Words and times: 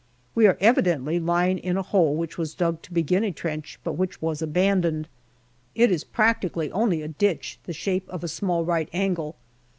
We 0.33 0.47
are 0.47 0.57
evidently 0.59 1.19
lying 1.19 1.59
in 1.59 1.77
a 1.77 1.83
hole 1.83 2.15
which 2.15 2.35
was 2.35 2.55
dug 2.55 2.81
to 2.81 2.91
begin 2.91 3.23
a 3.23 3.31
trench, 3.31 3.77
but 3.83 3.93
which 3.93 4.19
was 4.19 4.41
abandoned. 4.41 5.07
It 5.75 5.91
is 5.91 6.03
practically 6.03 6.71
only 6.71 7.03
a 7.03 7.07
ditch 7.07 7.59
the 7.65 7.71
shape 7.73 8.09
of 8.09 8.23
a 8.23 8.27
small 8.27 8.65
right 8.65 8.89
angle. 8.93 9.35